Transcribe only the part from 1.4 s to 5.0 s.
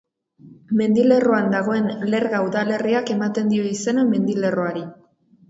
dagoen Lerga udalerriak ematen dio izena mendilerroari.